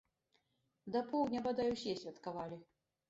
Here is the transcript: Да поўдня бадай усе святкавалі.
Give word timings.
Да 0.95 1.03
поўдня 1.11 1.39
бадай 1.49 1.69
усе 1.75 1.93
святкавалі. 2.01 2.63